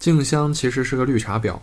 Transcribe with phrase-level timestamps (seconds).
[0.00, 1.58] 静香其实是个绿茶婊。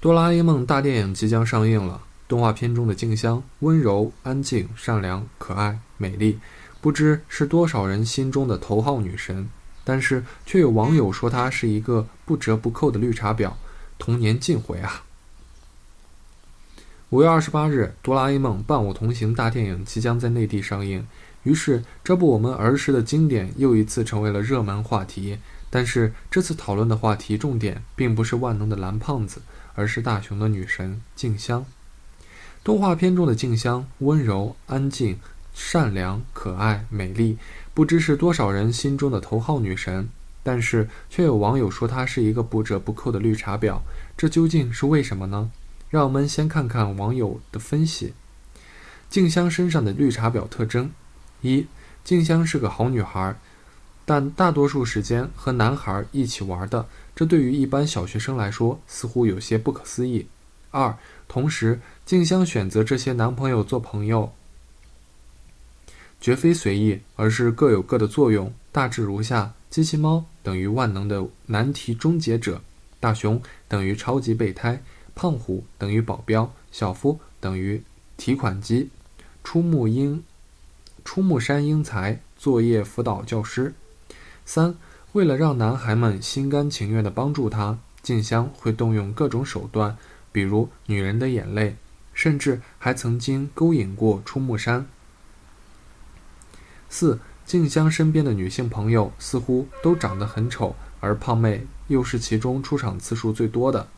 [0.00, 6.38] 哆啦 A 梦大电影即将上映了，动画片中的静香温柔、安静、善良、可爱、美丽，
[6.80, 9.48] 不知是多少人心中的头号女神。
[9.82, 13.50] 但是，却有网友说她是一个不折不扣的绿茶婊，
[13.98, 15.02] 童年尽毁啊！
[17.10, 21.04] 五月二十八日，《哆啦 A 梦伴我同行》大电影即将在内地上映，
[21.42, 25.38] 于是这部我们儿时的经典又一次成为了热门话题。
[25.74, 29.42] 但是这次讨论的话题重点并不是万能的蓝胖子，
[29.74, 31.66] 而是大雄的女神静香。
[32.62, 35.18] 动画片中的静香温柔、安静、
[35.52, 37.38] 善良、可爱、美丽，
[37.74, 40.08] 不知是多少人心中的头号女神。
[40.44, 43.80] 但是却有网友说她是一个不折不扣的绿茶婊，
[44.16, 45.50] 这究竟是为什么呢？
[45.90, 48.14] 让我们先看看网友的分析。
[49.10, 50.92] 静香身上的绿茶婊特征：
[51.40, 51.66] 一、
[52.04, 53.34] 静香是个好女孩。
[54.06, 56.86] 但大多数时间和男孩一起玩的，
[57.16, 60.26] 这对于一般小学生来说似乎有些不可思议。
[60.70, 60.96] 二，
[61.26, 64.32] 同时静香选择这些男朋友做朋友，
[66.20, 72.60] 绝非随意，而是各有各的作用，大致如下：机器猫等于万能的难题终结者，
[73.00, 74.82] 大熊等于超级备胎，
[75.14, 77.82] 胖虎等于保镖，小夫等于
[78.16, 78.90] 提款机，
[79.42, 80.22] 出木英，
[81.04, 83.72] 出木山英才作业辅导教师。
[84.46, 84.74] 三，
[85.12, 89.96] 为了让男孩们心甘情愿地帮助他，静香会动用各种手段，
[90.30, 91.76] 比如女人的眼泪，
[92.12, 94.86] 甚至还曾经勾引过出木山。
[96.90, 103.88] 四，静香身边的女性朋友似乎都长得很丑，而胖妹又是其中出场次数最多的。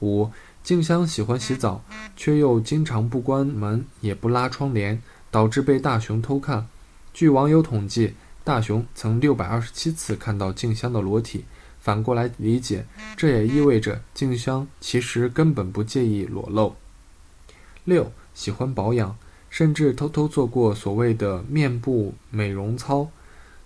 [0.00, 0.30] 五，
[0.62, 1.84] 静香喜欢洗澡，
[2.16, 6.66] 却又经常不关门也不拉窗帘，导致被大雄偷看。
[7.12, 8.14] 据网友统计。
[8.48, 11.44] 大雄曾六百二十七次看到静香的裸体，
[11.80, 16.74] 反过来理解，这也意味着静香其实根本不介意裸露。
[17.84, 19.18] 六喜欢保养，
[19.50, 23.10] 甚至偷偷做过所谓的面部美容操，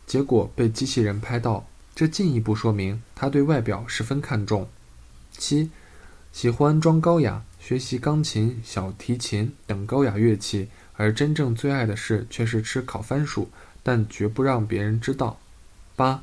[0.05, 4.69] 结果被机器人拍到，这进一步说明他对外表十分看重。
[5.31, 5.71] 七
[6.33, 13.49] 喜欢装高雅，学习钢琴、小提琴等高雅乐器，而真正最爱的事却是吃烤番薯。
[13.83, 15.39] 但绝不让别人知道。
[15.97, 16.23] 八，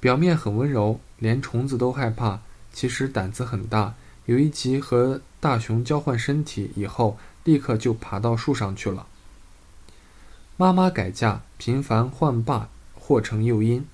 [0.00, 2.40] 表面很温柔，连虫子都害怕，
[2.72, 3.94] 其实胆子很大。
[4.26, 9.06] 有一集和大熊交换身体以后，立刻就爬到树上去了。
[10.56, 13.84] 妈妈改嫁，频繁换爸，或成诱因。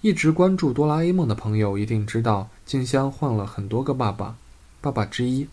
[0.00, 4.36] 一直关注哆啦 A 梦的朋友一定知道，静香换了很多个爸爸。
[4.80, 5.48] 爸爸之一，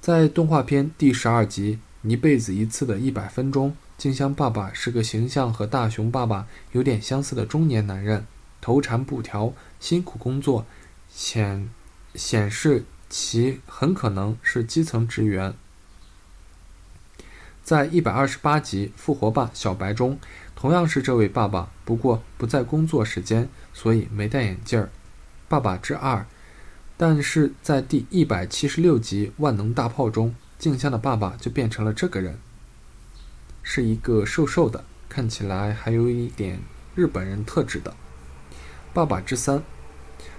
[0.00, 1.78] 在动画片第十二集
[2.08, 3.76] 《一辈子一次的一百分》钟。
[3.98, 8.26] 静香爸爸是个形象和大雄爸爸有点相似的中年男人，
[8.60, 10.66] 头缠布条，辛苦工作，
[11.08, 11.70] 显
[12.14, 15.54] 显示其很可能是基层职员。
[17.64, 20.18] 在一百二十八集《复活吧，小白》中，
[20.54, 24.90] 同样是这位爸爸，不过不在工作时间，所以没戴眼镜儿。
[25.48, 26.26] 爸爸之二，
[26.96, 32.38] 但是在第一百七十六集《万能大炮》中，静香的爸爸就变成了这个人。
[33.68, 36.60] 是一个瘦瘦的，看起来还有一点
[36.94, 37.92] 日本人特质的
[38.94, 39.60] 爸爸之三，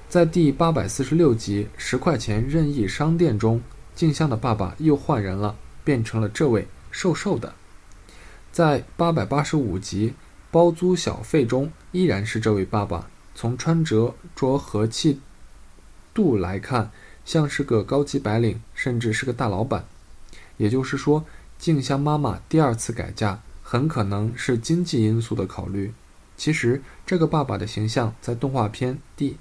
[0.08, 3.62] 在第八百四十六集《十块钱任意商店》中，
[3.94, 7.54] 静香的爸爸又换人了，变成了这位瘦瘦的。
[8.54, 10.12] 在八百八十五集
[10.50, 13.09] 《包租小费》中，依然是这位爸爸。
[13.36, 15.20] 从穿着着和气
[16.14, 16.90] 度来看，
[17.26, 19.86] 像是个高级白领，甚至是个大老板。
[20.56, 21.26] 也就是说。
[21.57, 25.94] 静香妈妈第二次改嫁，很可能是经济因素的考虑。
[26.38, 29.38] 其实，这个爸爸的形象在动画片第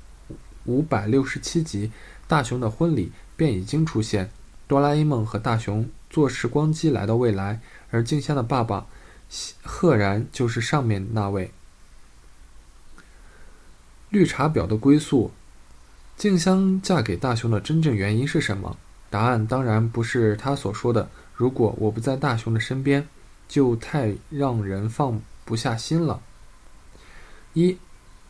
[0.64, 1.88] 五百六十七集
[2.26, 3.06] 《大雄的婚礼》
[3.36, 4.30] 便已经出现。
[4.66, 7.60] 哆啦 A 梦和大雄坐时光机来到未来，
[7.90, 8.86] 而静香的爸爸，
[9.62, 11.52] 赫然就是上面那位
[14.08, 15.30] 绿茶婊的归宿。
[16.16, 18.78] 静香嫁给大雄的真正原因是什么？
[19.10, 21.10] 答案当然不是他所说的。
[21.36, 23.06] 如果我不在大雄的身边，
[23.46, 26.22] 就太让人放不下心了。
[27.52, 27.76] 一，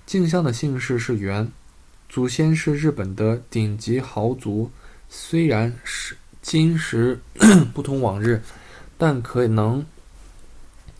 [0.04, 1.52] 静香的姓氏是元，
[2.08, 4.72] 祖先是日本的顶级豪族，
[5.08, 7.20] 虽然是今时
[7.72, 8.42] 不同往日，
[8.98, 9.86] 但可能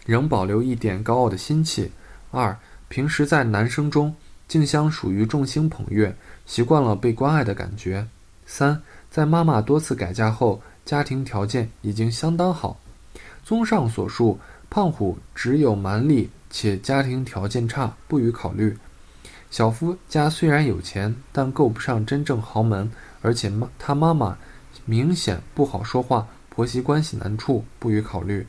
[0.05, 1.91] 仍保留一点高傲的心气。
[2.31, 2.57] 二，
[2.89, 4.15] 平时在男生中，
[4.47, 6.17] 静香属于众星捧月，
[6.47, 8.07] 习惯了被关爱的感觉。
[8.47, 8.81] 三，
[9.11, 10.63] 在妈妈多次改嫁后。
[10.87, 12.81] 家庭条件已经相当好。
[13.45, 14.39] 综上所述，
[14.71, 18.75] 胖虎只有蛮力且家庭条件差不予考虑。
[19.51, 22.91] 小夫家虽然有钱，但够不上真正豪门，
[23.21, 24.39] 而且妈他妈妈
[24.85, 28.47] 明显不好说话，婆媳关系难处，不予考虑。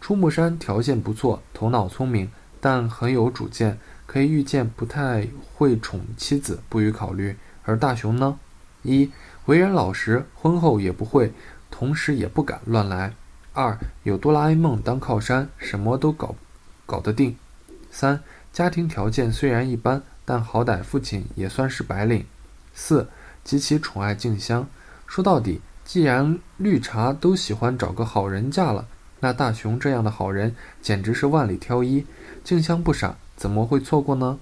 [0.00, 3.76] 出木山条件不错，头脑聪明，但很有主见，
[4.06, 7.36] 可以预见不太会宠妻子，不予考虑。
[7.64, 8.38] 而大雄呢？
[8.82, 9.10] 一
[9.48, 11.32] 为人老实，婚后也不会，
[11.70, 13.14] 同时也不敢乱来。
[13.54, 16.34] 二有哆啦 A 梦当靠山，什么都搞
[16.84, 17.34] 搞得定。
[17.90, 18.20] 三
[18.52, 22.26] 家庭条件虽然一般，但好歹父亲也算是白领。
[22.74, 23.08] 四，
[23.42, 24.68] 极其宠爱静香。
[25.06, 28.86] 说到底，既然绿茶都喜欢找个好人嫁了，
[29.20, 32.04] 那大雄这样的好人简直是万里挑一。
[32.44, 34.38] 静香不傻，怎么会错过呢？